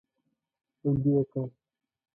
[0.81, 1.47] بندي یې کړ.